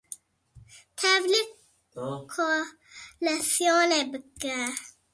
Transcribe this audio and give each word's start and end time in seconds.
tevlî 0.99 1.41
koleksiyonê 2.33 4.01
bike. 4.11 4.59